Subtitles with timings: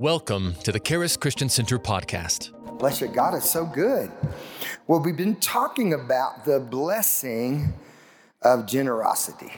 [0.00, 2.52] Welcome to the Charis Christian Center podcast.
[2.78, 3.08] Bless you.
[3.08, 4.10] God is so good.
[4.86, 7.74] Well, we've been talking about the blessing
[8.40, 9.52] of generosity.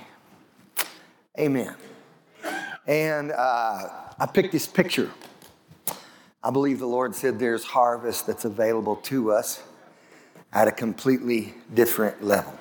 [1.39, 1.77] Amen.
[2.89, 3.89] And uh,
[4.19, 5.13] I picked this picture.
[6.43, 9.63] I believe the Lord said there's harvest that's available to us
[10.53, 12.59] at a completely different level.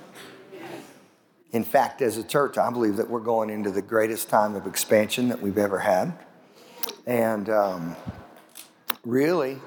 [1.52, 4.68] In fact, as a church, I believe that we're going into the greatest time of
[4.68, 6.14] expansion that we've ever had.
[7.06, 7.96] And um,
[9.06, 9.60] really,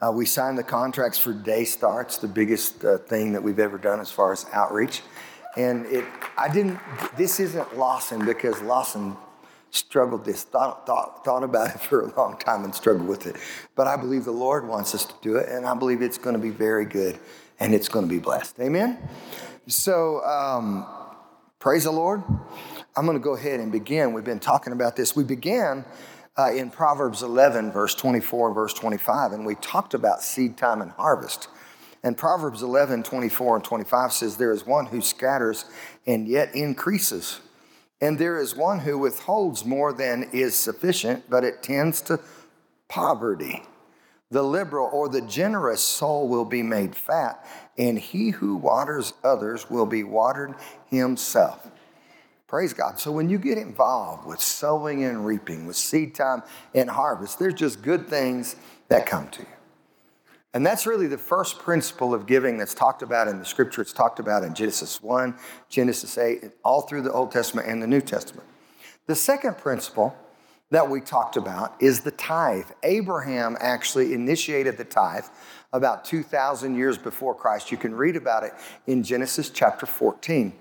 [0.00, 3.78] uh, we signed the contracts for Day Starts, the biggest uh, thing that we've ever
[3.78, 5.02] done as far as outreach.
[5.56, 6.04] And it,
[6.36, 6.78] I didn't,
[7.16, 9.16] this isn't Lawson because Lawson
[9.70, 13.36] struggled this, thought, thought, thought about it for a long time and struggled with it.
[13.74, 16.36] But I believe the Lord wants us to do it, and I believe it's going
[16.36, 17.18] to be very good
[17.60, 18.58] and it's going to be blessed.
[18.60, 18.98] Amen?
[19.68, 20.86] So, um,
[21.62, 22.24] Praise the Lord.
[22.96, 24.12] I'm going to go ahead and begin.
[24.12, 25.14] We've been talking about this.
[25.14, 25.84] We began
[26.36, 30.80] uh, in Proverbs 11, verse 24 and verse 25, and we talked about seed time
[30.80, 31.48] and harvest.
[32.02, 35.66] And Proverbs 11, 24 and 25 says, There is one who scatters
[36.06, 37.40] and yet increases,
[38.00, 42.18] and there is one who withholds more than is sufficient, but it tends to
[42.88, 43.62] poverty.
[44.30, 47.44] The liberal or the generous soul will be made fat,
[47.76, 50.54] and he who waters others will be watered
[50.86, 51.70] himself.
[52.52, 52.98] Praise God.
[52.98, 56.42] So when you get involved with sowing and reaping, with seed time
[56.74, 58.56] and harvest, there's just good things
[58.88, 59.48] that come to you.
[60.52, 63.80] And that's really the first principle of giving that's talked about in the scripture.
[63.80, 65.34] It's talked about in Genesis 1,
[65.70, 68.46] Genesis 8, all through the Old Testament and the New Testament.
[69.06, 70.14] The second principle
[70.68, 72.70] that we talked about is the tithe.
[72.82, 75.24] Abraham actually initiated the tithe
[75.72, 77.72] about 2,000 years before Christ.
[77.72, 78.52] You can read about it
[78.86, 80.52] in Genesis chapter 14.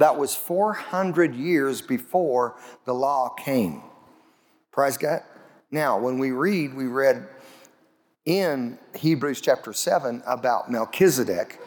[0.00, 2.56] That was 400 years before
[2.86, 3.82] the law came.
[4.72, 5.20] Praise God.
[5.70, 7.28] Now, when we read, we read
[8.24, 11.60] in Hebrews chapter 7 about Melchizedek,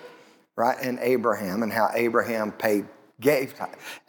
[0.56, 2.88] right, and Abraham and how Abraham paid,
[3.22, 3.54] gave.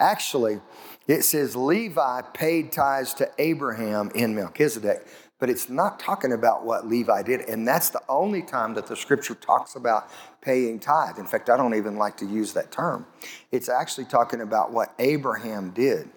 [0.01, 0.59] Actually,
[1.07, 5.07] it says Levi paid tithes to Abraham in Melchizedek,
[5.39, 7.41] but it's not talking about what Levi did.
[7.43, 10.09] And that's the only time that the scripture talks about
[10.41, 11.19] paying tithe.
[11.19, 13.07] In fact, I don't even like to use that term.
[13.51, 16.09] It's actually talking about what Abraham did.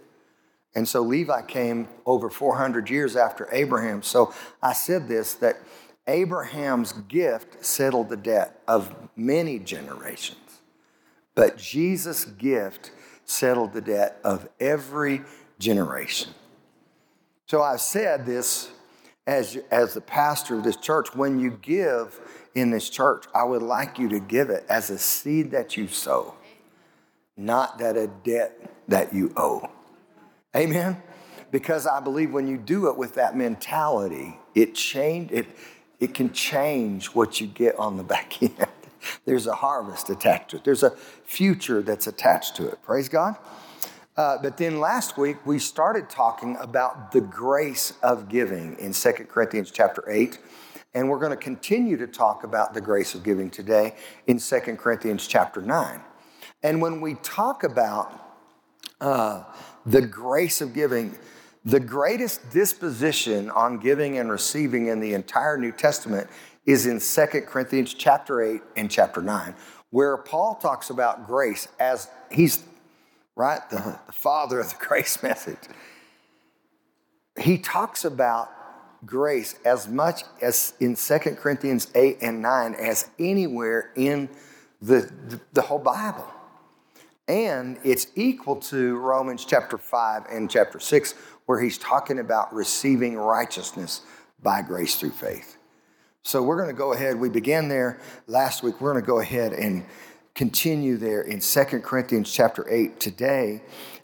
[0.76, 4.04] And so Levi came over 400 years after Abraham.
[4.04, 5.58] So I said this that
[6.08, 10.62] Abraham's gift settled the debt of many generations.
[11.36, 12.92] But Jesus' gift
[13.26, 15.24] settled the debt of every
[15.60, 16.32] generation.
[17.48, 18.70] So I've said this
[19.28, 22.20] as, as the pastor of this church when you give
[22.56, 25.88] in this church, I would like you to give it as a seed that you
[25.88, 26.34] sow,
[27.36, 29.70] not that a debt that you owe.
[30.56, 31.04] Amen?
[31.52, 35.46] Because I believe when you do it with that mentality, it change it,
[36.00, 38.68] it can change what you get on the back end.
[39.26, 40.64] There's a harvest attached to it.
[40.64, 40.92] There's a
[41.26, 42.82] future that's attached to it.
[42.82, 43.36] Praise God.
[44.18, 49.12] Uh, but then last week we started talking about the grace of giving in 2
[49.30, 50.40] Corinthians chapter 8.
[50.96, 53.96] And we're going to continue to talk about the grace of giving today
[54.26, 56.02] in 2 Corinthians chapter 9.
[56.64, 58.36] And when we talk about
[59.00, 59.44] uh,
[59.86, 61.16] the grace of giving,
[61.64, 66.28] the greatest disposition on giving and receiving in the entire New Testament
[66.66, 69.54] is in 2 Corinthians chapter 8 and chapter 9,
[69.92, 72.64] where Paul talks about grace as he's,
[73.38, 75.60] right, the, the father of the grace message.
[77.40, 78.50] He talks about
[79.06, 84.28] grace as much as in 2 Corinthians 8 and 9 as anywhere in
[84.82, 86.28] the, the, the whole Bible.
[87.28, 91.14] And it's equal to Romans chapter 5 and chapter 6,
[91.46, 94.02] where he's talking about receiving righteousness
[94.42, 95.58] by grace through faith.
[96.24, 97.20] So we're going to go ahead.
[97.20, 98.82] We began there last week.
[98.82, 99.86] We're going to go ahead and
[100.38, 103.60] continue there in 2 Corinthians chapter 8 today.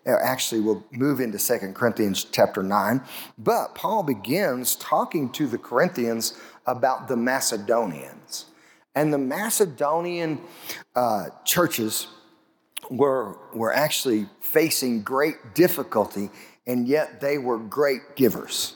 [0.06, 3.02] Actually, we'll move into 2 Corinthians chapter 9.
[3.38, 6.34] But Paul begins talking to the Corinthians
[6.66, 8.46] about the Macedonians.
[8.96, 10.42] And the Macedonian
[10.96, 12.08] uh, churches
[12.90, 16.32] were, were actually facing great difficulty,
[16.66, 18.76] and yet they were great givers.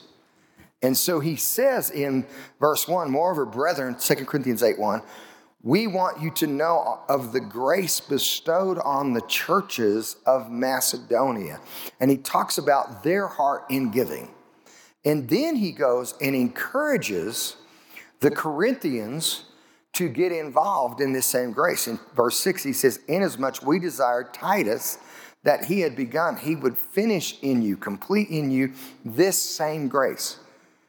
[0.80, 2.24] And so he says in
[2.60, 5.02] verse 1, moreover, brethren, 2 Corinthians 8 1,
[5.62, 11.60] we want you to know of the grace bestowed on the churches of Macedonia.
[11.98, 14.30] And he talks about their heart in giving.
[15.04, 17.56] And then he goes and encourages
[18.20, 19.44] the Corinthians
[19.94, 21.88] to get involved in this same grace.
[21.88, 24.98] In verse 6, he says, Inasmuch we desired Titus
[25.42, 28.72] that he had begun, he would finish in you, complete in you
[29.04, 30.38] this same grace.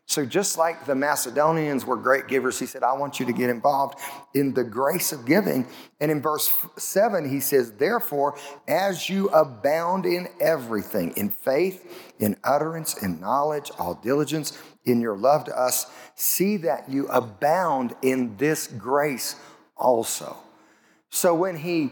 [0.09, 3.51] So, just like the Macedonians were great givers, he said, I want you to get
[3.51, 3.99] involved
[4.33, 5.67] in the grace of giving.
[5.99, 8.35] And in verse 7, he says, Therefore,
[8.67, 15.15] as you abound in everything, in faith, in utterance, in knowledge, all diligence, in your
[15.15, 15.85] love to us,
[16.15, 19.35] see that you abound in this grace
[19.77, 20.35] also.
[21.11, 21.91] So, when he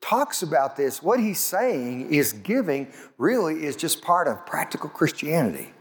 [0.00, 5.74] talks about this, what he's saying is giving really is just part of practical Christianity.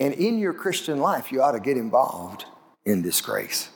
[0.00, 2.46] And in your Christian life, you ought to get involved
[2.84, 3.70] in this grace.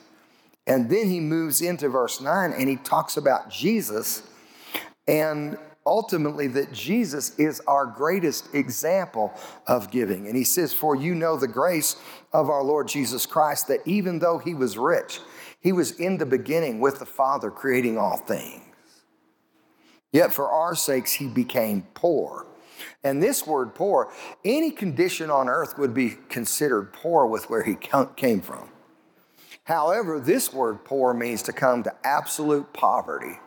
[0.67, 4.23] And then he moves into verse 9 and he talks about Jesus
[5.07, 9.33] and ultimately that Jesus is our greatest example
[9.65, 10.27] of giving.
[10.27, 11.95] And he says, For you know the grace
[12.31, 15.19] of our Lord Jesus Christ, that even though he was rich,
[15.59, 18.63] he was in the beginning with the Father creating all things.
[20.11, 22.45] Yet for our sakes, he became poor
[23.03, 24.11] and this word poor,
[24.43, 28.69] any condition on earth would be considered poor with where he came from.
[29.63, 33.39] However, this word poor means to come to absolute poverty.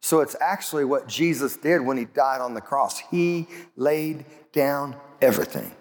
[0.00, 3.00] So it's actually what Jesus did when he died on the cross.
[3.10, 5.72] He laid down everything.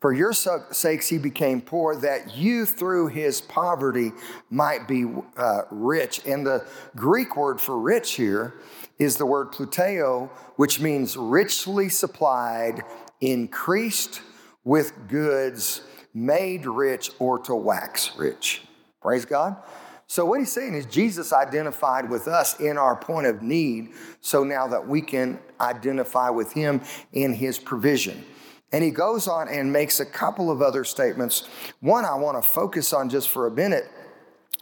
[0.00, 4.12] For your sakes, he became poor, that you through his poverty
[4.48, 5.04] might be
[5.36, 6.22] uh, rich.
[6.26, 6.66] And the
[6.96, 8.54] Greek word for rich here
[8.98, 12.82] is the word pluteo, which means richly supplied,
[13.20, 14.22] increased
[14.64, 15.82] with goods,
[16.14, 18.62] made rich, or to wax rich.
[19.02, 19.56] Praise God.
[20.06, 24.44] So, what he's saying is Jesus identified with us in our point of need, so
[24.44, 26.80] now that we can identify with him
[27.12, 28.24] in his provision.
[28.72, 31.48] And he goes on and makes a couple of other statements.
[31.80, 33.90] One I want to focus on just for a minute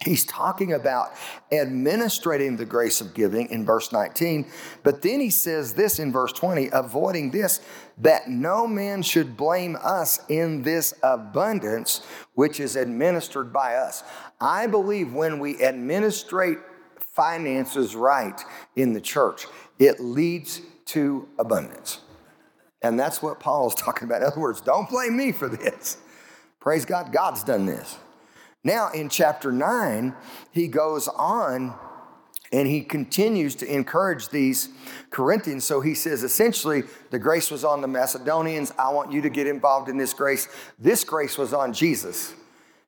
[0.05, 1.11] He's talking about
[1.51, 4.49] administrating the grace of giving in verse 19.
[4.81, 7.59] But then he says this in verse 20 avoiding this,
[7.97, 11.99] that no man should blame us in this abundance
[12.33, 14.03] which is administered by us.
[14.39, 16.59] I believe when we administrate
[17.13, 18.41] finances right
[18.77, 19.47] in the church,
[19.79, 21.99] it leads to abundance.
[22.81, 24.21] And that's what Paul's talking about.
[24.21, 25.97] In other words, don't blame me for this.
[26.59, 27.97] Praise God, God's done this.
[28.63, 30.13] Now, in chapter 9,
[30.51, 31.73] he goes on
[32.51, 34.69] and he continues to encourage these
[35.11, 35.63] Corinthians.
[35.63, 38.73] So he says essentially, the grace was on the Macedonians.
[38.77, 40.47] I want you to get involved in this grace.
[40.77, 42.33] This grace was on Jesus.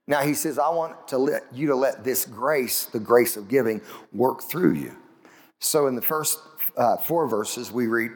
[0.07, 3.47] Now he says, I want to let you to let this grace, the grace of
[3.47, 4.97] giving, work through you.
[5.59, 6.39] So in the first
[6.75, 8.11] uh, four verses, we read,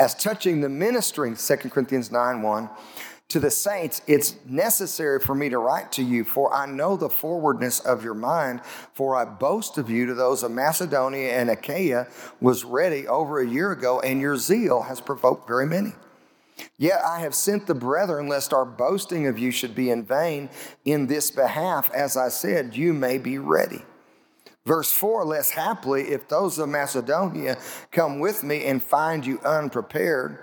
[0.00, 2.70] as touching the ministering, 2 Corinthians 9 1,
[3.28, 7.10] to the saints, it's necessary for me to write to you, for I know the
[7.10, 8.62] forwardness of your mind,
[8.94, 12.08] for I boast of you to those of Macedonia and Achaia
[12.40, 15.92] was ready over a year ago, and your zeal has provoked very many.
[16.78, 20.48] Yet I have sent the brethren, lest our boasting of you should be in vain
[20.86, 21.90] in this behalf.
[21.92, 23.84] As I said, you may be ready.
[24.66, 27.58] Verse 4 Less haply, if those of Macedonia
[27.90, 30.38] come with me and find you unprepared,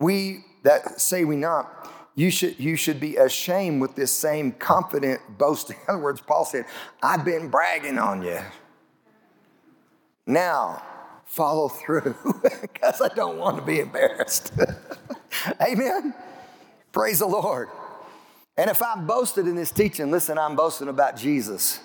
[0.00, 5.20] we that say we not, you should, you should be ashamed with this same confident
[5.36, 5.76] boasting.
[5.88, 6.64] In other words, Paul said,
[7.02, 8.40] I've been bragging on you.
[10.26, 10.82] Now,
[11.26, 12.16] follow through
[12.62, 14.52] because I don't want to be embarrassed.
[15.60, 16.14] Amen?
[16.92, 17.68] Praise the Lord.
[18.56, 21.80] And if I'm boasted in this teaching, listen, I'm boasting about Jesus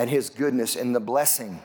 [0.00, 1.60] and his goodness and the blessing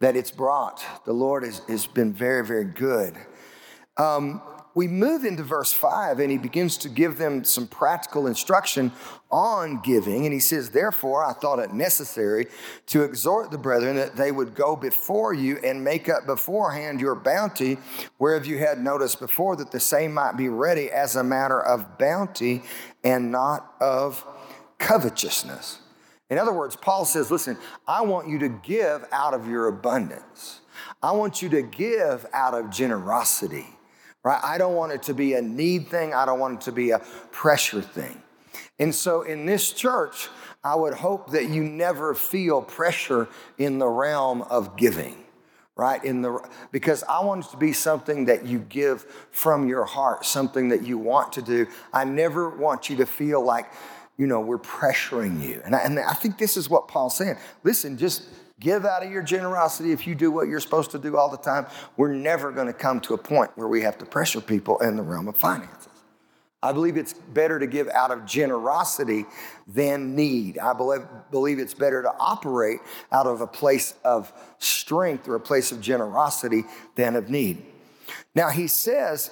[0.00, 0.84] that it's brought.
[1.06, 3.16] The Lord has, has been very, very good.
[3.96, 4.42] Um,
[4.74, 8.92] we move into verse 5 and he begins to give them some practical instruction
[9.30, 10.26] on giving.
[10.26, 12.48] And he says, Therefore, I thought it necessary
[12.88, 17.14] to exhort the brethren that they would go before you and make up beforehand your
[17.14, 17.78] bounty,
[18.18, 21.96] whereof you had noticed before, that the same might be ready as a matter of
[21.96, 22.62] bounty
[23.02, 24.22] and not of
[24.76, 25.78] covetousness.
[26.30, 27.56] In other words, Paul says, Listen,
[27.86, 30.60] I want you to give out of your abundance.
[31.02, 33.66] I want you to give out of generosity
[34.28, 34.40] right?
[34.44, 36.90] I don't want it to be a need thing, I don't want it to be
[36.90, 36.98] a
[37.30, 38.22] pressure thing.
[38.78, 40.28] And so in this church,
[40.62, 45.24] I would hope that you never feel pressure in the realm of giving
[45.76, 46.40] right in the
[46.72, 50.84] because i want it to be something that you give from your heart something that
[50.84, 53.66] you want to do i never want you to feel like
[54.18, 57.36] you know we're pressuring you and I, and I think this is what paul's saying
[57.64, 58.24] listen just
[58.60, 61.36] Give out of your generosity if you do what you're supposed to do all the
[61.36, 61.66] time.
[61.96, 64.96] We're never going to come to a point where we have to pressure people in
[64.96, 65.88] the realm of finances.
[66.60, 69.26] I believe it's better to give out of generosity
[69.68, 70.58] than need.
[70.58, 72.80] I believe, believe it's better to operate
[73.12, 76.64] out of a place of strength or a place of generosity
[76.96, 77.64] than of need.
[78.34, 79.30] Now, he says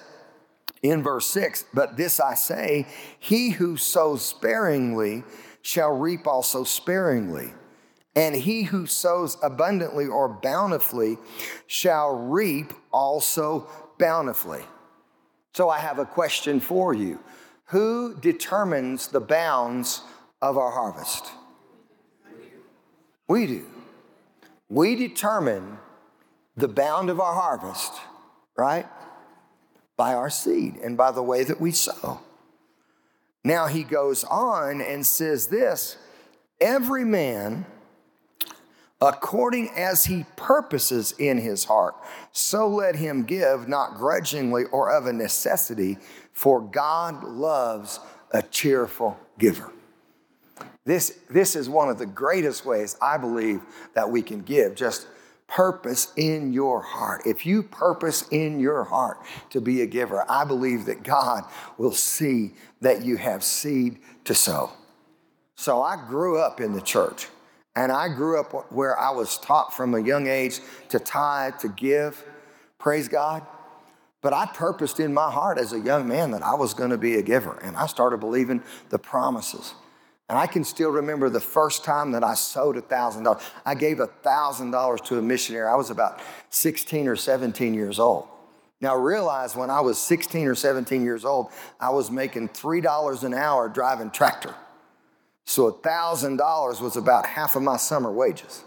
[0.83, 2.87] in verse 6 But this I say,
[3.19, 5.25] he who sows sparingly
[5.63, 7.53] shall reap also sparingly.
[8.15, 11.19] And he who sows abundantly or bountifully
[11.67, 13.69] shall reap also
[13.99, 14.63] bountifully.
[15.55, 17.21] So I have a question for you.
[17.67, 20.03] Who determines the bounds
[20.41, 21.27] of our harvest?
[23.29, 23.67] We do.
[24.69, 25.79] We determine
[26.57, 27.93] the bound of our harvest,
[28.57, 28.87] right?
[29.97, 32.21] By our seed and by the way that we sow.
[33.45, 35.97] Now he goes on and says this
[36.61, 37.67] every man
[39.01, 41.95] according as he purposes in his heart,
[42.33, 45.99] so let him give, not grudgingly or of a necessity,
[46.33, 48.01] for God loves
[48.31, 49.73] a cheerful giver.
[50.85, 53.61] This, this is one of the greatest ways I believe
[53.95, 54.75] that we can give.
[54.75, 55.07] Just
[55.47, 57.23] purpose in your heart.
[57.27, 59.19] If you purpose in your heart
[59.51, 61.45] to be a giver, I believe that God
[61.79, 64.73] will see that you have seed to sow.
[65.55, 67.29] So I grew up in the church.
[67.77, 71.69] And I grew up where I was taught from a young age to tithe, to
[71.69, 72.25] give.
[72.79, 73.47] Praise God.
[74.23, 76.97] But I purposed in my heart as a young man that I was going to
[76.97, 77.59] be a giver.
[77.63, 79.75] And I started believing the promises.
[80.29, 83.41] And I can still remember the first time that I sowed $1,000.
[83.65, 85.69] I gave $1,000 to a missionary.
[85.69, 88.27] I was about 16 or 17 years old.
[88.81, 93.35] Now realize when I was 16 or 17 years old, I was making $3 an
[93.35, 94.55] hour driving tractor.
[95.45, 98.65] So $1,000 was about half of my summer wages.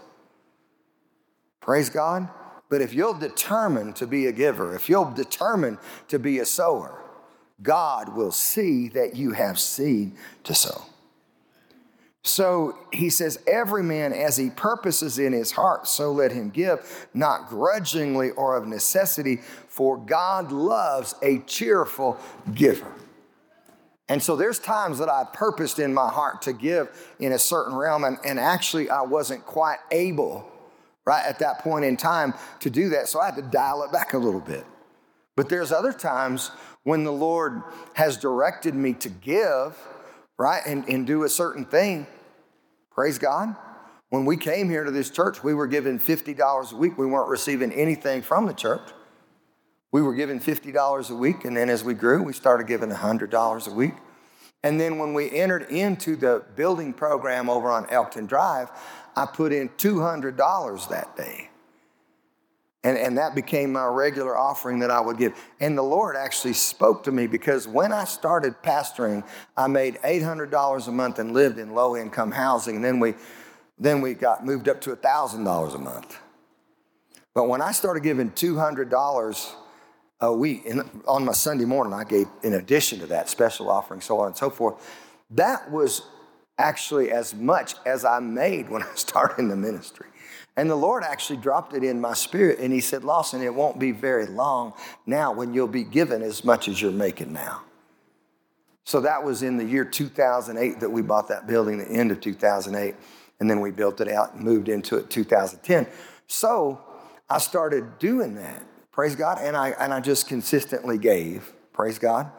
[1.60, 2.28] Praise God.
[2.70, 7.02] But if you'll determine to be a giver, if you'll determine to be a sower,
[7.62, 10.12] God will see that you have seed
[10.44, 10.82] to sow.
[12.22, 17.08] So he says, Every man as he purposes in his heart, so let him give,
[17.14, 19.36] not grudgingly or of necessity,
[19.68, 22.18] for God loves a cheerful
[22.54, 22.92] giver.
[24.10, 27.74] And so there's times that I purposed in my heart to give in a certain
[27.74, 30.50] realm, and, and actually I wasn't quite able,
[31.06, 33.08] right, at that point in time to do that.
[33.08, 34.66] So I had to dial it back a little bit.
[35.36, 36.50] But there's other times
[36.82, 37.62] when the Lord
[37.94, 39.78] has directed me to give,
[40.40, 42.06] right, and, and do a certain thing.
[42.90, 43.54] Praise God.
[44.08, 46.96] When we came here to this church, we were given $50 a week.
[46.96, 48.88] We weren't receiving anything from the church.
[49.92, 53.68] We were given $50 a week, and then as we grew, we started giving $100
[53.68, 53.94] a week.
[54.62, 58.70] And then when we entered into the building program over on Elkton Drive,
[59.14, 61.49] I put in $200 that day.
[62.82, 65.38] And, and that became my regular offering that I would give.
[65.60, 69.22] And the Lord actually spoke to me because when I started pastoring,
[69.56, 72.76] I made $800 a month and lived in low income housing.
[72.76, 73.14] And then we,
[73.78, 76.18] then we got moved up to $1,000 a month.
[77.34, 79.54] But when I started giving $200
[80.20, 80.66] a week.
[80.66, 84.28] And on my Sunday morning, I gave, in addition to that, special offering, so on
[84.28, 84.86] and so forth.
[85.30, 86.02] That was
[86.58, 90.06] actually as much as I made when I started in the ministry.
[90.60, 93.78] And the Lord actually dropped it in my spirit, and He said, Lawson, it won't
[93.78, 94.74] be very long
[95.06, 97.62] now when you'll be given as much as you're making now.
[98.84, 102.20] So that was in the year 2008 that we bought that building, the end of
[102.20, 102.94] 2008.
[103.40, 105.86] And then we built it out and moved into it 2010.
[106.26, 106.78] So
[107.30, 108.62] I started doing that.
[108.92, 109.38] Praise God.
[109.40, 111.54] And I, and I just consistently gave.
[111.72, 112.30] Praise God.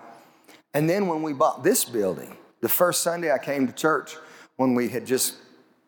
[0.76, 4.16] And then when we bought this building, the first Sunday I came to church,
[4.58, 5.38] when we had just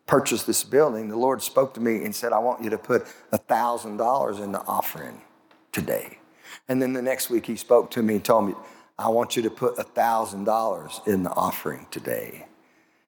[0.06, 3.06] purchased this building, the Lord spoke to me and said, I want you to put
[3.32, 5.20] $1,000 in the offering
[5.72, 6.18] today.
[6.68, 8.54] And then the next week he spoke to me and told me,
[8.98, 12.46] I want you to put $1,000 in the offering today.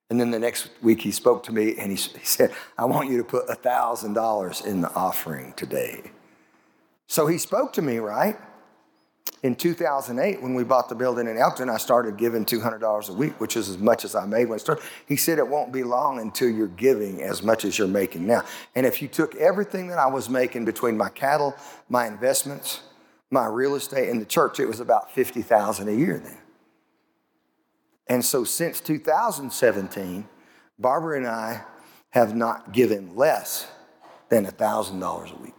[0.09, 3.11] And then the next week he spoke to me and he, he said, I want
[3.11, 6.11] you to put $1,000 in the offering today.
[7.07, 8.37] So he spoke to me, right?
[9.43, 13.39] In 2008, when we bought the building in Elkton, I started giving $200 a week,
[13.39, 14.85] which is as much as I made when I started.
[15.07, 18.45] He said it won't be long until you're giving as much as you're making now.
[18.75, 21.55] And if you took everything that I was making between my cattle,
[21.89, 22.81] my investments,
[23.31, 26.39] my real estate, and the church, it was about 50,000 a year then.
[28.09, 30.27] And so since 2017,
[30.79, 31.63] Barbara and I
[32.11, 33.67] have not given less
[34.29, 35.55] than $1,000 a week.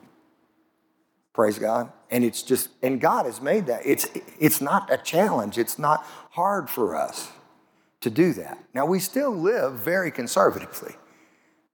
[1.34, 1.92] Praise God.
[2.10, 3.82] And it's just, and God has made that.
[3.86, 4.08] It's,
[4.40, 5.58] it's not a challenge.
[5.58, 7.32] It's not hard for us
[8.02, 8.58] to do that.
[8.74, 10.96] Now, we still live very conservatively.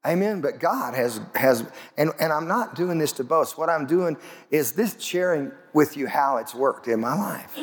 [0.06, 0.42] Amen.
[0.42, 1.66] But God has, has
[1.98, 3.58] and, and I'm not doing this to boast.
[3.58, 4.18] What I'm doing
[4.52, 7.58] is this sharing with you how it's worked in my life.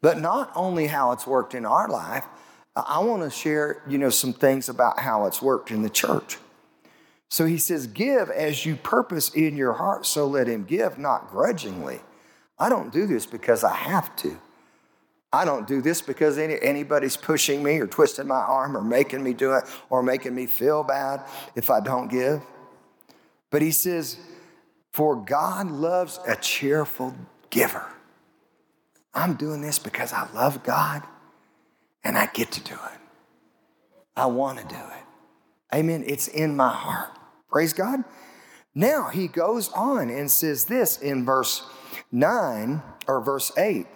[0.00, 2.24] But not only how it's worked in our life,
[2.74, 6.38] I want to share, you know, some things about how it's worked in the church.
[7.32, 11.30] So he says, Give as you purpose in your heart, so let him give, not
[11.30, 12.00] grudgingly.
[12.58, 14.36] I don't do this because I have to.
[15.32, 19.22] I don't do this because any, anybody's pushing me or twisting my arm or making
[19.22, 21.24] me do it or making me feel bad
[21.56, 22.42] if I don't give.
[23.48, 24.18] But he says,
[24.90, 27.14] For God loves a cheerful
[27.48, 27.86] giver.
[29.14, 31.02] I'm doing this because I love God
[32.04, 33.00] and I get to do it.
[34.18, 35.74] I want to do it.
[35.74, 36.04] Amen.
[36.06, 37.08] It's in my heart.
[37.52, 38.02] Praise God.
[38.74, 41.62] Now he goes on and says this in verse
[42.10, 43.86] 9 or verse 8.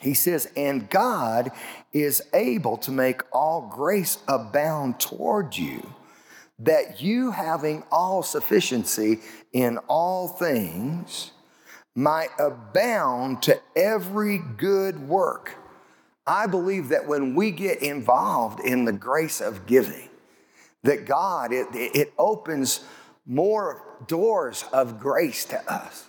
[0.00, 1.50] He says, And God
[1.92, 5.94] is able to make all grace abound toward you,
[6.58, 9.20] that you, having all sufficiency
[9.52, 11.32] in all things,
[11.94, 15.54] might abound to every good work.
[16.26, 20.07] I believe that when we get involved in the grace of giving,
[20.82, 22.84] that God, it, it opens
[23.26, 26.06] more doors of grace to us.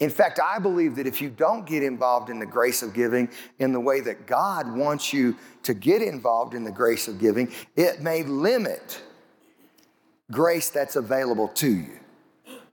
[0.00, 3.28] In fact, I believe that if you don't get involved in the grace of giving
[3.58, 7.52] in the way that God wants you to get involved in the grace of giving,
[7.76, 9.00] it may limit
[10.30, 12.00] grace that's available to you.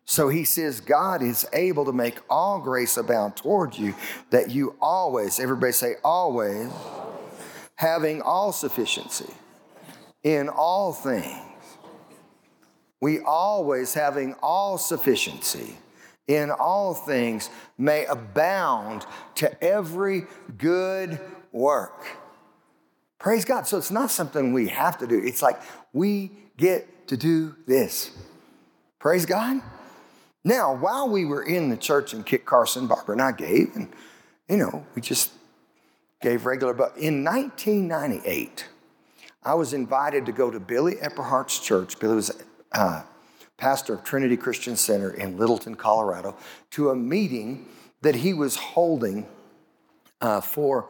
[0.03, 3.93] So he says, God is able to make all grace abound toward you,
[4.31, 6.71] that you always, everybody say, always,
[7.75, 9.31] having all sufficiency
[10.23, 11.37] in all things.
[12.99, 15.75] We always having all sufficiency
[16.27, 20.25] in all things may abound to every
[20.57, 21.19] good
[21.51, 22.05] work.
[23.17, 23.67] Praise God.
[23.67, 25.19] So it's not something we have to do.
[25.23, 25.61] It's like
[25.93, 28.11] we get to do this.
[28.99, 29.61] Praise God.
[30.43, 33.89] Now, while we were in the church in Kit Carson, Barbara and I gave, and
[34.49, 35.31] you know, we just
[36.21, 38.67] gave regular, but in 1998,
[39.43, 41.99] I was invited to go to Billy Epperhart's church.
[41.99, 42.43] Billy was
[42.73, 43.03] uh,
[43.57, 46.35] pastor of Trinity Christian Center in Littleton, Colorado,
[46.71, 47.67] to a meeting
[48.01, 49.27] that he was holding
[50.19, 50.89] uh, for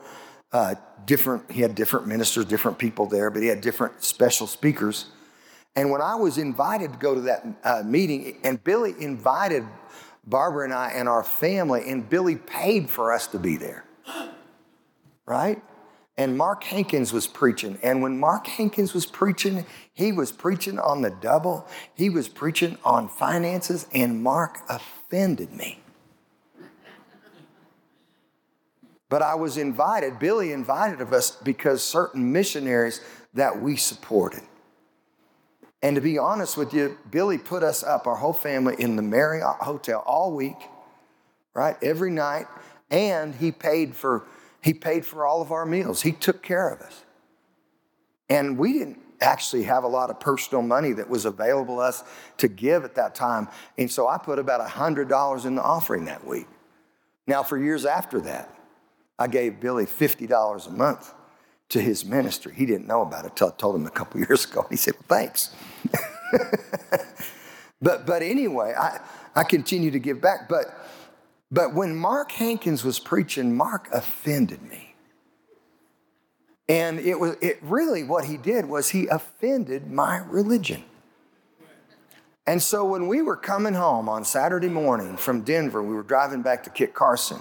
[0.51, 5.07] uh, different, he had different ministers, different people there, but he had different special speakers.
[5.75, 9.65] And when I was invited to go to that uh, meeting, and Billy invited
[10.25, 13.85] Barbara and I and our family, and Billy paid for us to be there,
[15.25, 15.61] right?
[16.17, 17.79] And Mark Hankins was preaching.
[17.81, 22.77] And when Mark Hankins was preaching, he was preaching on the double, he was preaching
[22.83, 25.79] on finances, and Mark offended me.
[29.09, 33.01] But I was invited, Billy invited of us because certain missionaries
[33.33, 34.43] that we supported.
[35.81, 39.01] And to be honest with you, Billy put us up, our whole family, in the
[39.01, 40.55] Marriott Hotel all week,
[41.53, 41.75] right?
[41.81, 42.45] Every night.
[42.89, 44.25] And he paid for
[44.61, 46.01] he paid for all of our meals.
[46.01, 47.03] He took care of us.
[48.29, 52.03] And we didn't actually have a lot of personal money that was available to us
[52.37, 53.47] to give at that time.
[53.77, 56.47] And so I put about $100 in the offering that week.
[57.27, 58.53] Now, for years after that,
[59.19, 61.13] I gave Billy $50 a month
[61.69, 62.53] to his ministry.
[62.55, 64.65] He didn't know about it until I told him a couple years ago.
[64.69, 65.55] He said, Well, thanks.
[67.81, 68.99] but, but anyway, I,
[69.35, 70.49] I continue to give back.
[70.49, 70.65] But
[71.51, 74.95] but when Mark Hankins was preaching, Mark offended me.
[76.69, 80.83] And it was it really what he did was he offended my religion.
[82.47, 86.41] And so when we were coming home on Saturday morning from Denver, we were driving
[86.41, 87.39] back to Kit Carson.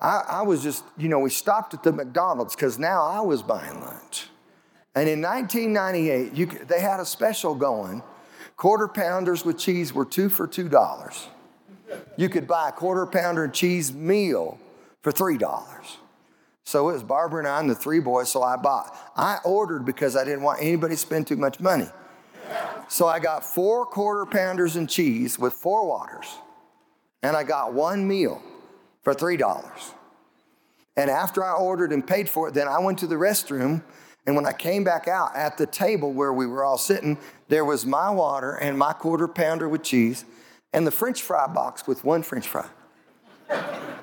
[0.00, 3.42] I, I was just, you know, we stopped at the McDonald's because now I was
[3.42, 4.28] buying lunch.
[4.94, 8.02] And in 1998, you, they had a special going.
[8.56, 11.28] Quarter pounders with cheese were two for two dollars
[12.16, 14.58] you could buy a quarter pounder cheese meal
[15.02, 15.40] for $3.
[16.64, 18.96] So it was Barbara and I and the three boys, so I bought.
[19.16, 21.88] I ordered because I didn't want anybody to spend too much money.
[22.88, 26.26] So I got four quarter pounders and cheese with four waters,
[27.22, 28.42] and I got one meal
[29.02, 29.92] for $3.
[30.96, 33.82] And after I ordered and paid for it, then I went to the restroom.
[34.26, 37.64] And when I came back out at the table where we were all sitting, there
[37.64, 40.24] was my water and my quarter pounder with cheese
[40.74, 42.66] and the French fry box with one French fry.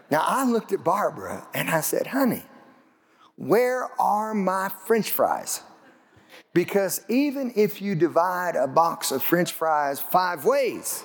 [0.09, 2.43] now I looked at Barbara and I said, honey,
[3.35, 5.61] where are my French fries?
[6.53, 11.03] Because even if you divide a box of French fries five ways,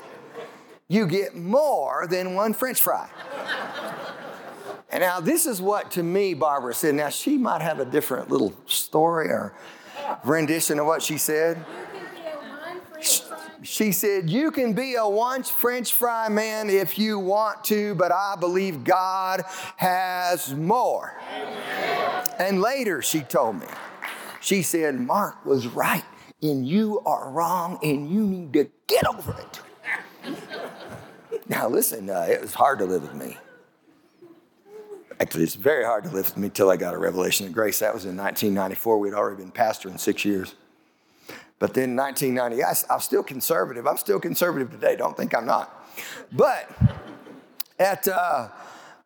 [0.88, 3.08] you get more than one French fry.
[4.90, 6.94] and now, this is what to me Barbara said.
[6.94, 9.52] Now, she might have a different little story or
[10.24, 11.64] rendition of what she said.
[13.66, 18.12] She said, You can be a once French fry man if you want to, but
[18.12, 19.42] I believe God
[19.76, 21.20] has more.
[22.38, 23.66] And later she told me,
[24.40, 26.04] She said, Mark was right,
[26.40, 29.60] and you are wrong, and you need to get over it.
[31.48, 33.36] now, listen, uh, it was hard to live with me.
[35.18, 37.80] Actually, it's very hard to live with me till I got a revelation of grace.
[37.80, 38.98] That was in 1994.
[38.98, 40.54] We'd already been pastoring six years.
[41.58, 43.86] But then in 1990, I, I'm still conservative.
[43.86, 44.96] I'm still conservative today.
[44.96, 45.72] Don't think I'm not.
[46.32, 46.70] But
[47.78, 48.48] at, uh,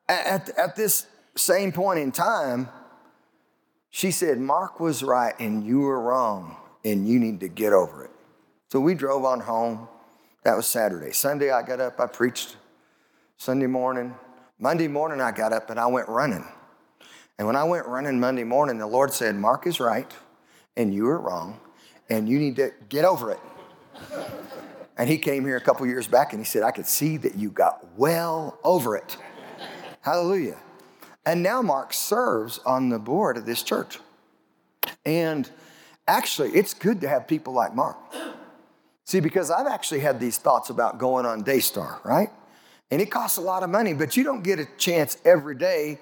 [0.08, 2.68] at, at this same point in time,
[3.90, 8.04] she said, Mark was right and you were wrong and you need to get over
[8.04, 8.10] it.
[8.68, 9.88] So we drove on home.
[10.44, 11.12] That was Saturday.
[11.12, 12.56] Sunday, I got up, I preached.
[13.36, 14.14] Sunday morning.
[14.58, 16.44] Monday morning, I got up and I went running.
[17.38, 20.12] And when I went running Monday morning, the Lord said, Mark is right
[20.76, 21.58] and you are wrong
[22.10, 23.40] and you need to get over it.
[24.98, 27.36] and he came here a couple years back and he said, I could see that
[27.36, 29.16] you got well over it.
[30.02, 30.58] Hallelujah.
[31.24, 33.98] And now Mark serves on the board of this church.
[35.06, 35.48] And
[36.08, 37.96] actually, it's good to have people like Mark.
[39.04, 42.30] See, because I've actually had these thoughts about going on Daystar, right?
[42.90, 45.98] And it costs a lot of money, but you don't get a chance every day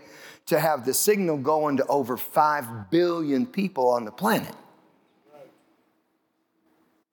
[0.46, 4.54] to have the signal going to over 5 billion people on the planet.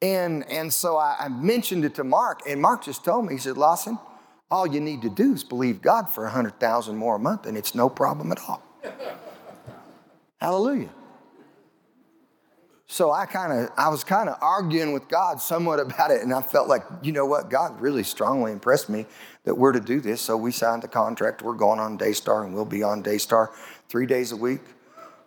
[0.02, 3.40] And, and so I, I mentioned it to Mark, and Mark just told me, he
[3.40, 3.98] said, Lawson,
[4.52, 7.74] all you need to do is believe God for 100,000 more a month, and it's
[7.74, 8.62] no problem at all.
[10.38, 10.90] Hallelujah.
[12.88, 16.34] So I kind of, I was kind of arguing with God somewhat about it, and
[16.34, 19.06] I felt like, you know what, God really strongly impressed me
[19.44, 20.22] that we're to do this.
[20.22, 21.42] So we signed the contract.
[21.42, 23.52] We're going on Daystar, and we'll be on Daystar
[23.90, 24.62] three days a week,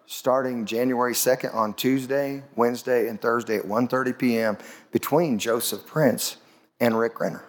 [0.08, 4.58] starting January 2nd on Tuesday, Wednesday, and Thursday at 1:30 p.m.
[4.90, 6.38] between Joseph Prince
[6.80, 7.44] and Rick Renner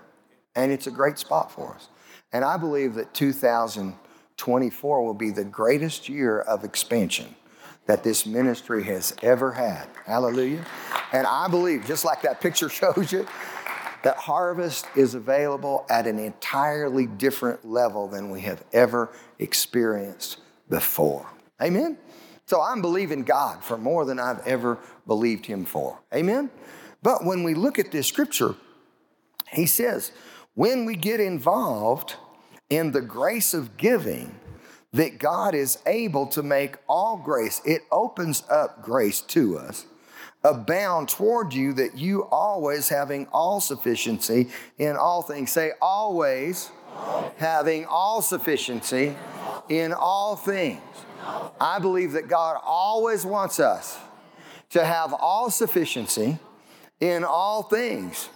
[0.56, 1.88] and it's a great spot for us.
[2.34, 7.36] And I believe that 2024 will be the greatest year of expansion
[7.86, 9.88] that this ministry has ever had.
[10.06, 10.64] Hallelujah.
[11.12, 13.26] And I believe, just like that picture shows you,
[14.04, 21.26] that harvest is available at an entirely different level than we have ever experienced before.
[21.62, 21.98] Amen?
[22.50, 26.00] So I'm believing God for more than I've ever believed Him for.
[26.12, 26.50] Amen?
[27.04, 28.56] But when we look at this scripture,
[29.52, 30.12] He says,
[30.56, 32.16] when we get involved
[32.68, 34.36] in the grace of giving,
[34.94, 39.86] that God is able to make all grace, it opens up grace to us,
[40.44, 45.52] abound toward you that you always having all sufficiency in all things.
[45.52, 46.72] Say, always
[47.38, 49.16] having all sufficiency
[49.70, 50.82] in all things.
[51.60, 53.98] I believe that God always wants us
[54.72, 56.40] to have all sufficiency
[57.00, 58.30] in all things.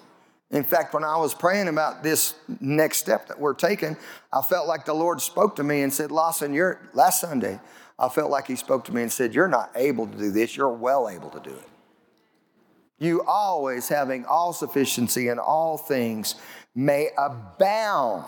[0.52, 3.98] In fact, when I was praying about this next step that we're taking,
[4.32, 7.60] I felt like the Lord spoke to me and said, Lawson, you're, last Sunday,
[7.98, 10.56] I felt like He spoke to me and said, You're not able to do this,
[10.56, 11.68] you're well able to do it.
[13.00, 16.36] You always having all sufficiency in all things
[16.76, 18.26] may abound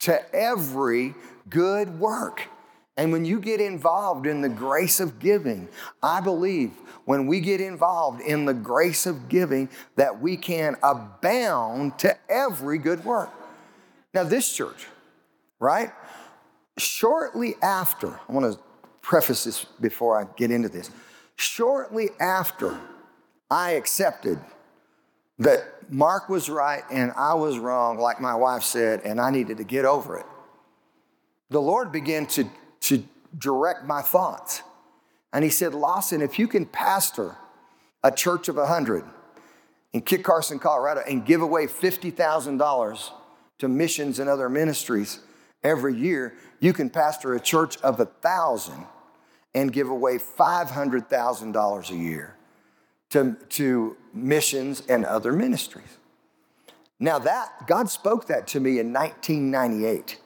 [0.00, 1.14] to every
[1.48, 2.48] good work.
[2.96, 5.68] And when you get involved in the grace of giving,
[6.02, 6.70] I believe
[7.04, 12.78] when we get involved in the grace of giving that we can abound to every
[12.78, 13.30] good work.
[14.14, 14.86] Now, this church,
[15.58, 15.90] right?
[16.78, 18.60] Shortly after, I want to
[19.00, 20.90] preface this before I get into this.
[21.36, 22.78] Shortly after
[23.50, 24.38] I accepted
[25.40, 29.58] that Mark was right and I was wrong, like my wife said, and I needed
[29.58, 30.26] to get over it,
[31.50, 32.48] the Lord began to,
[32.84, 33.04] to
[33.38, 34.62] direct my thoughts.
[35.32, 37.36] And he said, Lawson, if you can pastor
[38.02, 39.04] a church of 100
[39.92, 43.10] in Kit Carson, Colorado, and give away $50,000
[43.58, 45.20] to missions and other ministries
[45.62, 48.86] every year, you can pastor a church of 1,000
[49.54, 52.36] and give away $500,000 a year
[53.10, 55.98] to, to missions and other ministries.
[57.00, 60.18] Now, that, God spoke that to me in 1998.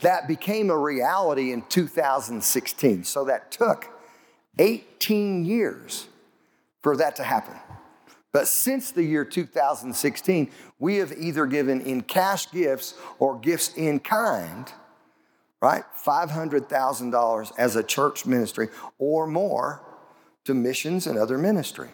[0.00, 3.04] That became a reality in 2016.
[3.04, 3.88] So that took
[4.58, 6.08] 18 years
[6.82, 7.54] for that to happen.
[8.32, 13.98] But since the year 2016, we have either given in cash gifts or gifts in
[13.98, 14.70] kind,
[15.62, 15.84] right?
[16.04, 19.82] $500,000 as a church ministry or more
[20.44, 21.88] to missions and other ministry.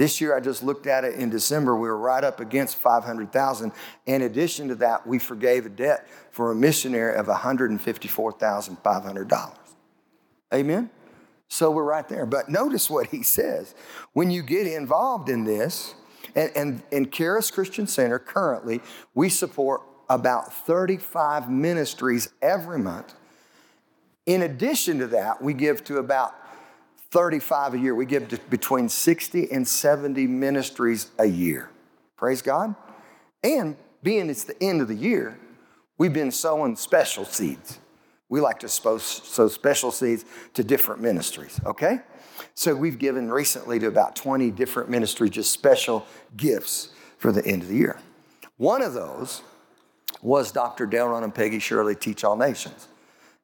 [0.00, 3.70] This year, I just looked at it in December, we were right up against 500,000.
[4.06, 9.54] In addition to that, we forgave a debt for a missionary of $154,500.
[10.54, 10.88] Amen?
[11.48, 12.24] So we're right there.
[12.24, 13.74] But notice what he says.
[14.14, 15.94] When you get involved in this,
[16.34, 18.80] and, and in Charis Christian Center, currently,
[19.14, 23.12] we support about 35 ministries every month.
[24.24, 26.34] In addition to that, we give to about
[27.12, 27.94] 35 a year.
[27.94, 31.70] We give between 60 and 70 ministries a year.
[32.16, 32.74] Praise God.
[33.42, 35.38] And being it's the end of the year,
[35.98, 37.78] we've been sowing special seeds
[38.30, 41.98] We like to sow special seeds to different ministries, okay?
[42.54, 47.62] So we've given recently to about 20 different ministries just special gifts for the end
[47.62, 47.98] of the year.
[48.56, 49.42] One of those
[50.22, 50.86] was Dr.
[50.86, 52.86] Delron and Peggy Shirley Teach All Nations.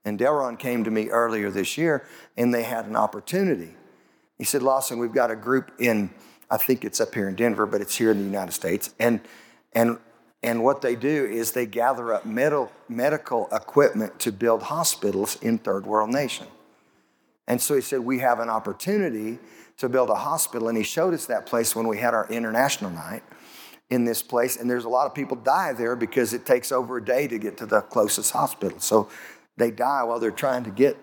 [0.07, 3.75] And Delron came to me earlier this year and they had an opportunity.
[4.39, 6.11] He said, Lawson, we've got a group in,
[6.49, 8.95] I think it's up here in Denver, but it's here in the United States.
[9.01, 9.21] And,
[9.73, 9.99] and,
[10.45, 15.59] and what they do is they gather up medical, medical equipment to build hospitals in
[15.59, 16.51] third world nations.
[17.49, 19.39] And so he said, We have an opportunity
[19.79, 20.69] to build a hospital.
[20.69, 23.23] And he showed us that place when we had our international night
[23.91, 24.57] in this place.
[24.57, 27.39] And there's a lot of people die there because it takes over a day to
[27.39, 28.81] get to the closest hospital.
[28.81, 29.09] So
[29.57, 30.97] they die while they're trying to get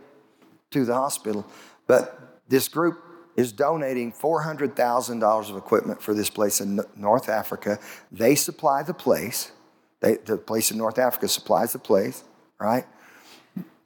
[0.72, 1.46] to the hospital.
[1.88, 3.04] But this group
[3.36, 7.80] is donating $400,000 of equipment for this place in North Africa.
[8.12, 9.52] They supply the place.
[10.02, 12.24] They, the place in North Africa supplies the place,
[12.60, 12.86] right?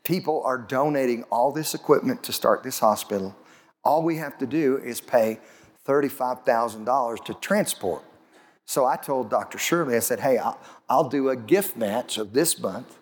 [0.03, 3.35] People are donating all this equipment to start this hospital.
[3.83, 5.39] All we have to do is pay
[5.87, 8.03] $35,000 to transport.
[8.65, 9.57] So I told Dr.
[9.57, 12.97] Shirley, I said, hey, I'll, I'll do a gift match of this month,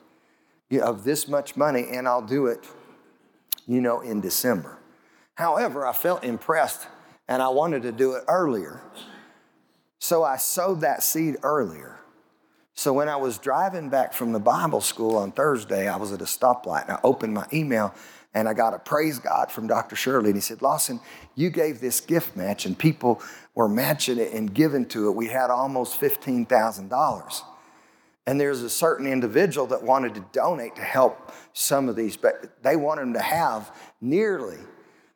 [0.72, 2.66] of this much money, and I'll do it,
[3.68, 4.80] you know, in December.
[5.36, 6.88] However, I felt impressed
[7.28, 8.82] and I wanted to do it earlier.
[10.00, 12.00] So I sowed that seed earlier.
[12.74, 16.22] So when I was driving back from the Bible school on Thursday, I was at
[16.22, 17.94] a stoplight and I opened my email
[18.34, 19.96] and I got a praise God from Dr.
[19.96, 20.28] Shirley.
[20.28, 21.00] And he said, Lawson,
[21.36, 23.22] you gave this gift match and people
[23.56, 25.16] were matching it and giving to it.
[25.16, 27.42] We had almost $15,000.
[28.28, 32.64] And there's a certain individual that wanted to donate to help some of these, but
[32.64, 34.58] they wanted them to have nearly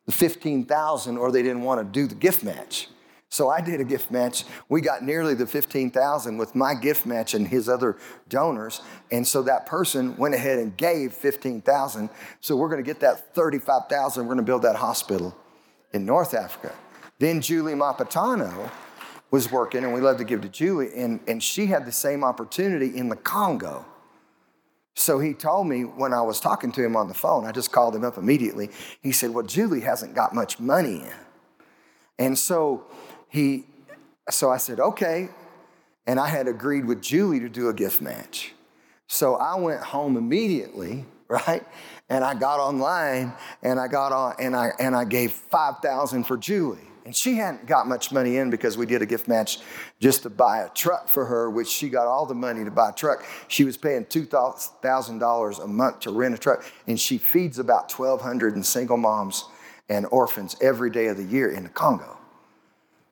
[0.05, 2.87] the 15,000 or they didn't want to do the gift match.
[3.31, 4.43] So I did a gift match.
[4.69, 8.81] We got nearly the 15,000 with my gift match and his other donors.
[9.11, 12.09] And so that person went ahead and gave 15,000.
[12.41, 14.23] So we're going to get that 35,000.
[14.23, 15.37] We're going to build that hospital
[15.93, 16.73] in North Africa.
[17.19, 18.71] Then Julie Mapatano
[19.31, 22.23] was working, and we love to give to Julie, and, and she had the same
[22.23, 23.85] opportunity in the Congo.
[24.95, 27.71] So he told me when I was talking to him on the phone, I just
[27.71, 28.69] called him up immediately.
[29.01, 31.05] He said, Well, Julie hasn't got much money.
[32.19, 32.83] And so
[33.29, 33.65] he,
[34.29, 35.29] so I said, okay.
[36.05, 38.53] And I had agreed with Julie to do a gift match.
[39.07, 41.65] So I went home immediately, right?
[42.09, 46.37] And I got online and I got on and I and I gave 5,000 for
[46.37, 46.88] Julie.
[47.05, 49.59] And she hadn't got much money in because we did a gift match
[49.99, 52.89] just to buy a truck for her, which she got all the money to buy
[52.89, 53.25] a truck.
[53.47, 58.63] She was paying $2,000 a month to rent a truck, and she feeds about 1,200
[58.65, 59.45] single moms
[59.87, 62.17] and orphans every day of the year in the Congo.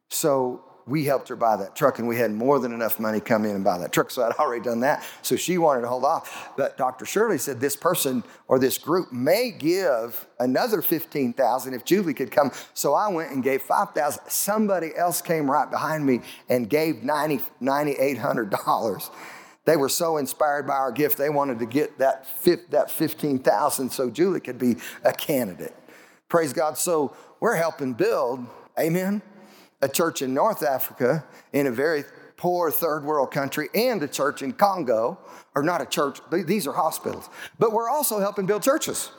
[0.10, 3.44] So we helped her buy that truck, and we had more than enough money come
[3.46, 4.10] in and buy that truck.
[4.10, 5.04] So I'd already done that.
[5.22, 6.52] So she wanted to hold off.
[6.56, 7.06] But Dr.
[7.06, 12.52] Shirley said this person or this group may give another 15,000 if Julie could come.
[12.74, 14.24] So I went and gave 5,000.
[14.30, 19.10] Somebody else came right behind me and gave 90, $9,800.
[19.66, 22.26] They were so inspired by our gift, they wanted to get that,
[22.70, 25.76] that 15,000 so Julie could be a candidate.
[26.30, 26.78] Praise God.
[26.78, 28.46] So we're helping build,
[28.80, 29.22] amen,
[29.82, 32.04] a church in North Africa in a very
[32.36, 35.18] poor third world country and a church in Congo,
[35.56, 37.30] or not a church, these are hospitals.
[37.60, 39.12] But we're also helping build churches.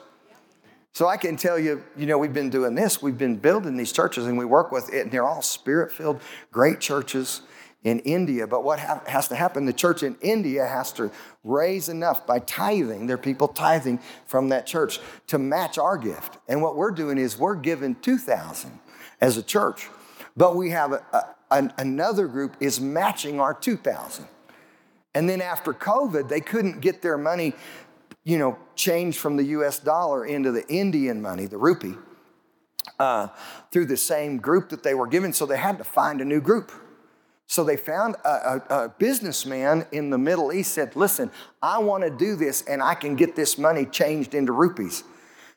[0.93, 3.91] So I can tell you, you know, we've been doing this, we've been building these
[3.91, 7.41] churches and we work with it, and they're all spirit filled, great churches
[7.83, 8.47] in India.
[8.47, 11.11] But what ha- has to happen, the church in India has to
[11.43, 16.37] raise enough by tithing, their people tithing from that church to match our gift.
[16.47, 18.79] And what we're doing is we're giving 2,000
[19.21, 19.87] as a church
[20.39, 24.25] but we have a, a, an, another group is matching our 2000.
[25.13, 27.53] And then after COVID, they couldn't get their money,
[28.23, 31.95] you know, changed from the US dollar into the Indian money, the rupee,
[32.99, 33.27] uh,
[33.73, 35.33] through the same group that they were given.
[35.33, 36.71] So they had to find a new group.
[37.47, 42.05] So they found a, a, a, businessman in the Middle East said, Listen, I want
[42.05, 45.03] to do this and I can get this money changed into rupees.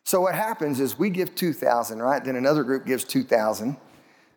[0.03, 2.25] So what happens is we give 2,000, right?
[2.25, 3.77] Then another group gives 2,000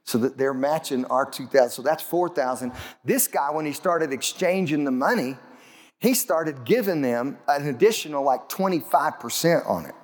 [0.05, 2.71] so that they're matching our 2000 so that's 4000
[3.03, 5.35] this guy when he started exchanging the money
[5.99, 9.95] he started giving them an additional like 25% on it.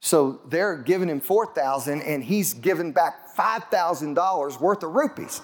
[0.00, 5.40] So they're giving him 4000 and he's giving back $5000 worth of rupees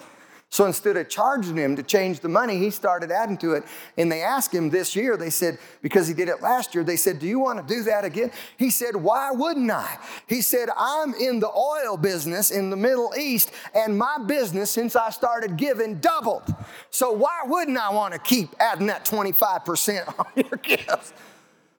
[0.51, 3.63] so instead of charging him to change the money, he started adding to it.
[3.97, 6.95] And they asked him this year, they said, because he did it last year, they
[6.95, 8.31] said, Do you want to do that again?
[8.57, 9.99] He said, Why wouldn't I?
[10.27, 14.95] He said, I'm in the oil business in the Middle East, and my business since
[14.95, 16.53] I started giving doubled.
[16.89, 21.13] So why wouldn't I want to keep adding that 25% on your gifts?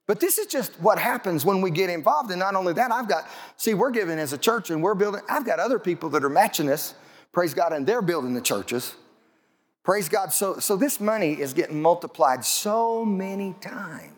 [0.07, 2.31] But this is just what happens when we get involved.
[2.31, 5.23] And not only that, I've got, see, we're giving as a church and we're building,
[5.29, 6.95] I've got other people that are matching us,
[7.33, 8.95] praise God, and they're building the churches.
[9.83, 10.33] Praise God.
[10.33, 14.13] So, so this money is getting multiplied so many times.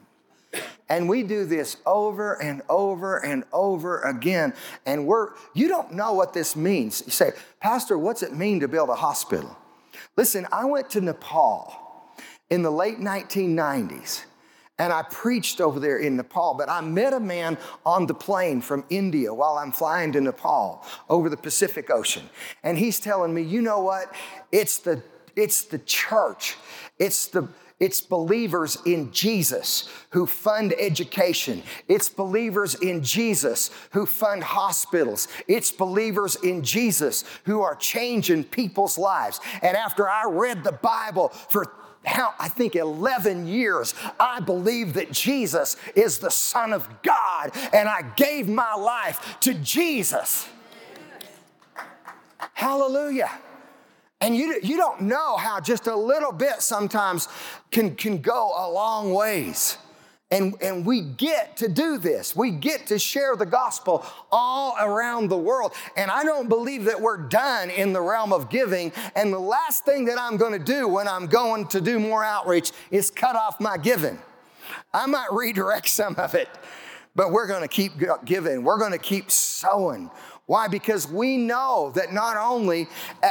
[0.88, 4.52] And we do this over and over and over again.
[4.84, 7.02] And we're, you don't know what this means.
[7.06, 9.56] You say, Pastor, what's it mean to build a hospital?
[10.16, 11.74] Listen, I went to Nepal
[12.50, 14.24] in the late 1990s
[14.82, 16.54] and I preached over there in Nepal.
[16.54, 20.84] But I met a man on the plane from India while I'm flying to Nepal
[21.08, 22.28] over the Pacific Ocean.
[22.64, 24.12] And he's telling me, you know what?
[24.50, 25.00] It's the
[25.36, 26.56] it's the church.
[26.98, 31.62] It's the it's believers in Jesus who fund education.
[31.86, 35.28] It's believers in Jesus who fund hospitals.
[35.46, 39.40] It's believers in Jesus who are changing people's lives.
[39.62, 41.72] And after I read the Bible for
[42.04, 47.88] how I think 11 years, I believe that Jesus is the Son of God, and
[47.88, 50.48] I gave my life to Jesus.
[52.54, 53.30] Hallelujah.
[54.20, 57.28] And you, you don't know how just a little bit sometimes
[57.72, 59.78] can, can go a long ways.
[60.32, 62.34] And, and we get to do this.
[62.34, 65.74] We get to share the gospel all around the world.
[65.94, 68.92] And I don't believe that we're done in the realm of giving.
[69.14, 72.24] And the last thing that I'm going to do when I'm going to do more
[72.24, 74.18] outreach is cut off my giving.
[74.94, 76.48] I might redirect some of it,
[77.14, 77.92] but we're going to keep
[78.24, 78.64] giving.
[78.64, 80.10] We're going to keep sowing.
[80.52, 80.68] Why?
[80.68, 82.86] Because we know that not only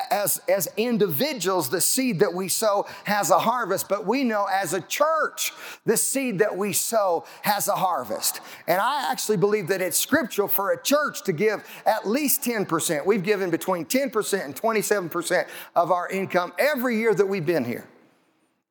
[0.09, 4.73] as, as individuals, the seed that we sow has a harvest, but we know as
[4.73, 5.53] a church,
[5.85, 8.41] the seed that we sow has a harvest.
[8.65, 13.05] And I actually believe that it's scriptural for a church to give at least 10%.
[13.05, 17.85] We've given between 10% and 27% of our income every year that we've been here.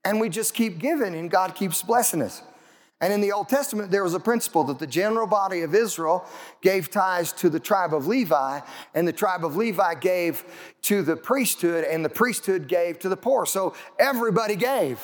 [0.05, 2.43] And we just keep giving, and God keeps blessing us.
[3.01, 6.27] And in the Old Testament, there was a principle that the general body of Israel
[6.61, 8.61] gave tithes to the tribe of Levi,
[8.95, 10.45] and the tribe of Levi gave
[10.83, 13.47] to the priesthood, and the priesthood gave to the poor.
[13.47, 15.03] So everybody gave.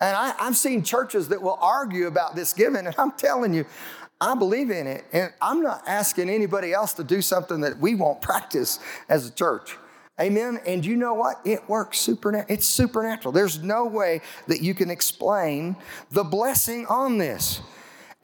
[0.00, 3.66] And I, have seen churches that will argue about this giving, and I'm telling you,
[4.20, 5.04] I believe in it.
[5.12, 9.30] And I'm not asking anybody else to do something that we won't practice as a
[9.30, 9.76] church.
[10.20, 10.60] Amen.
[10.66, 11.40] And you know what?
[11.44, 12.52] It works supernatural.
[12.52, 13.32] It's supernatural.
[13.32, 15.76] There's no way that you can explain
[16.10, 17.60] the blessing on this.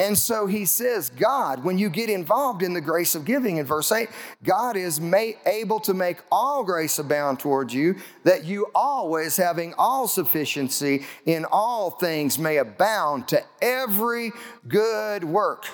[0.01, 3.67] And so he says, God, when you get involved in the grace of giving in
[3.67, 4.09] verse 8,
[4.43, 9.73] God is may, able to make all grace abound towards you, that you always having
[9.79, 14.33] all sufficiency in all things may abound to every
[14.67, 15.67] good work.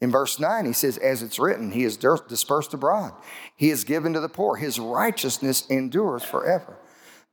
[0.00, 3.12] In verse 9, he says, As it's written, he is dispersed abroad,
[3.58, 6.78] he is given to the poor, his righteousness endures forever.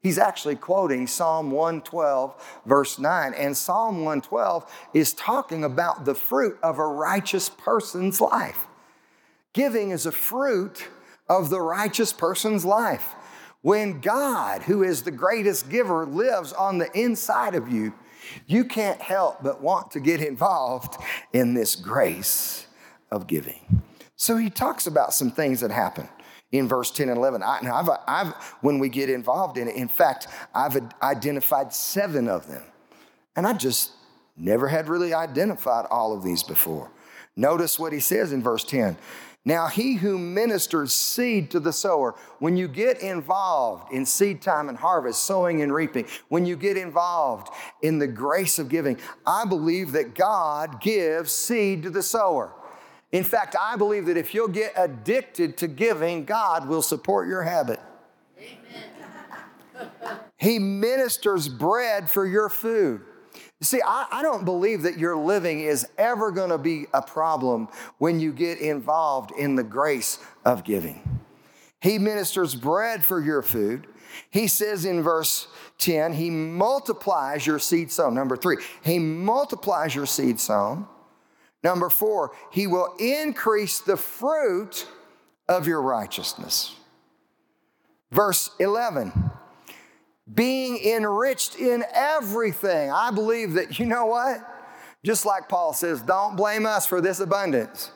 [0.02, 3.34] He's actually quoting Psalm 112, verse 9.
[3.36, 8.66] And Psalm 112 is talking about the fruit of a righteous person's life.
[9.54, 10.88] Giving is a fruit
[11.30, 13.14] of the righteous person's life.
[13.62, 17.94] When God, who is the greatest giver, lives on the inside of you,
[18.48, 21.00] you can't help but want to get involved
[21.34, 22.66] in this grace
[23.12, 23.84] of giving.
[24.16, 26.10] So he talks about some things that happen
[26.52, 27.44] in verse 10 and 11.
[27.44, 32.48] I, I've, I've, when we get involved in it, in fact, I've identified seven of
[32.48, 32.64] them.
[33.36, 33.92] And I just
[34.38, 36.92] never had really identified all of these before.
[37.36, 38.98] Notice what he says in verse 10
[39.48, 44.70] now, he who ministers seed to the sower, when you get involved in seed time
[44.70, 47.50] and harvest, sowing and reaping, when you get involved
[47.84, 52.54] in the grace of giving, I believe that God gives seed to the sower.
[53.16, 57.44] In fact, I believe that if you'll get addicted to giving, God will support your
[57.44, 57.80] habit.
[58.38, 60.20] Amen.
[60.36, 63.00] he ministers bread for your food.
[63.62, 67.70] See, I, I, don't believe that your living is ever going to be a problem
[68.00, 71.22] when you get involved in the grace of giving.
[71.80, 73.88] He ministers bread for your food.
[74.30, 75.48] He says in verse
[75.78, 78.14] 10, He multiplies your seed sown.
[78.14, 80.90] Number three, He multiplies your seed sown.
[81.66, 84.88] Number four, He will increase the fruit
[85.50, 86.76] of your righteousness.
[88.12, 89.32] Verse 11,
[90.32, 92.92] being enriched in everything.
[92.92, 94.38] I believe that, you know what?
[95.04, 97.90] Just like Paul says, don't blame us for this abundance.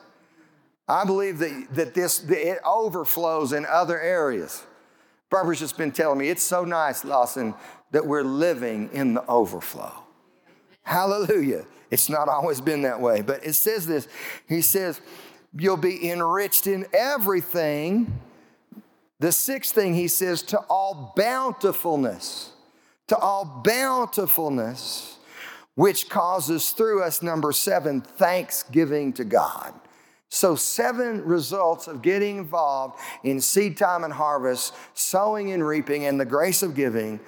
[0.88, 4.64] I believe that, that this that it overflows in other areas.
[5.30, 7.54] Barbara's just been telling me it's so nice, Lawson,
[7.92, 9.92] that we're living in the overflow.
[10.82, 11.66] Hallelujah.
[11.90, 14.08] It's not always been that way, but it says this.
[14.48, 15.00] He says,
[15.52, 18.20] You'll be enriched in everything
[19.20, 22.52] the sixth thing he says, to all bountifulness,
[23.08, 25.16] to all bountifulness.
[25.76, 29.72] which causes through us, number seven, thanksgiving to God.
[30.28, 36.20] So, seven results of getting involved in seed time and harvest, sowing and reaping, and
[36.20, 37.18] the grace of giving.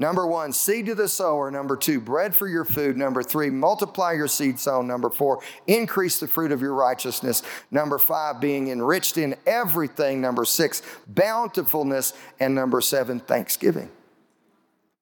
[0.00, 1.50] Number one, seed to the sower.
[1.50, 2.96] Number two, bread for your food.
[2.96, 4.86] Number three, multiply your seed sown.
[4.86, 7.42] Number four, increase the fruit of your righteousness.
[7.70, 10.22] Number five, being enriched in everything.
[10.22, 12.14] Number six, bountifulness.
[12.40, 13.90] And number seven, thanksgiving.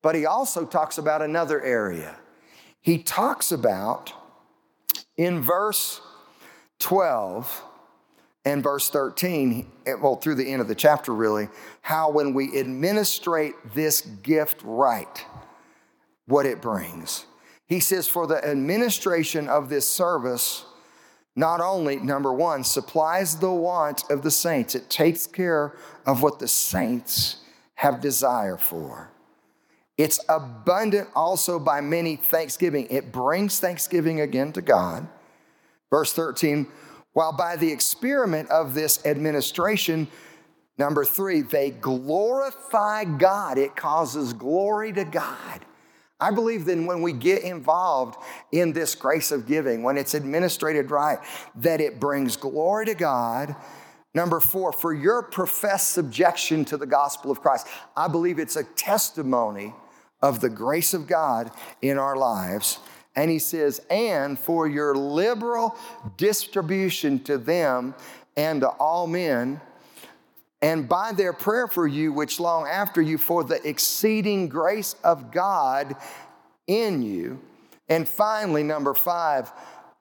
[0.03, 2.17] But he also talks about another area.
[2.81, 4.13] He talks about
[5.17, 6.01] in verse
[6.81, 7.63] 12
[8.45, 11.49] and verse 13, eh, well, through the end of the chapter, really,
[11.82, 15.24] how when we administrate this gift right,
[16.26, 17.26] what it brings.
[17.66, 20.64] He says, for the administration of this service,
[21.36, 25.76] not only, number one, supplies the want of the saints, it takes care
[26.07, 27.36] of what the saints
[27.74, 29.11] have desire for.
[29.97, 32.86] It's abundant also by many thanksgiving.
[32.89, 35.09] It brings thanksgiving again to God.
[35.91, 36.66] Verse 13,
[37.13, 40.09] while by the experiment of this administration,
[40.79, 43.59] number three, they glorify God.
[43.59, 45.65] It causes glory to God.
[46.21, 48.17] I believe then when we get involved
[48.51, 51.19] in this grace of giving, when it's administrated right,
[51.57, 53.55] that it brings glory to God.
[54.15, 57.69] Number four, for your professed subjection to the gospel of Christ.
[57.97, 59.75] I believe it's a testimony
[60.21, 61.53] of the grace of God
[61.83, 62.81] in our lives.
[63.19, 65.77] And he says, and for your liberal
[66.16, 67.97] distribution to them
[68.37, 69.61] and to all men,
[70.62, 75.33] and by their prayer for you, which long after you, for the exceeding grace of
[75.33, 75.97] God
[76.69, 77.41] in you.
[77.89, 79.51] And finally, number five,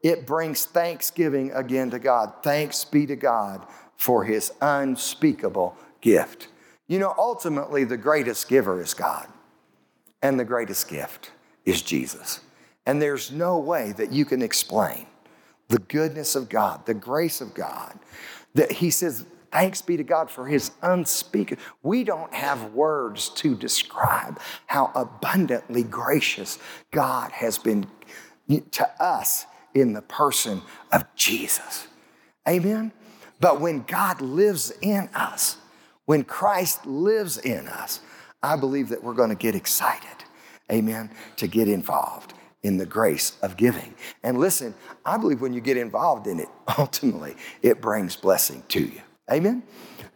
[0.03, 2.33] it brings thanksgiving again to God.
[2.43, 3.65] Thanks be to God
[3.95, 6.49] for his unspeakable gift.
[6.85, 9.27] You know, ultimately, the greatest giver is God,
[10.21, 11.31] and the greatest gift
[11.65, 12.41] is Jesus.
[12.87, 15.07] And there's no way that you can explain
[15.67, 17.99] the goodness of God, the grace of God.
[18.55, 21.61] That He says, Thanks be to God for His unspeakable.
[21.83, 26.59] We don't have words to describe how abundantly gracious
[26.91, 27.87] God has been
[28.71, 30.61] to us in the person
[30.91, 31.87] of Jesus.
[32.47, 32.93] Amen?
[33.41, 35.57] But when God lives in us,
[36.05, 37.99] when Christ lives in us,
[38.41, 40.23] I believe that we're going to get excited,
[40.71, 42.33] amen, to get involved
[42.63, 43.93] in the grace of giving.
[44.23, 44.73] And listen,
[45.05, 49.01] I believe when you get involved in it, ultimately, it brings blessing to you.
[49.31, 49.63] Amen?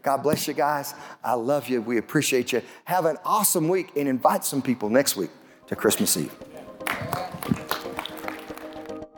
[0.04, 0.94] God bless you guys.
[1.24, 1.82] I love you.
[1.82, 2.62] We appreciate you.
[2.86, 5.30] Have an awesome week and invite some people next week
[5.68, 6.34] to Christmas Eve.